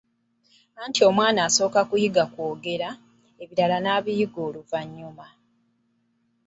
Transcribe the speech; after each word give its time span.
Anti 0.83 1.01
omwana 1.09 1.39
asoka 1.47 1.79
kuyiga 1.89 2.23
kwogera, 2.33 2.89
ebirala 3.43 3.89
abiyiga 3.97 4.43
luvannyuma. 4.53 5.27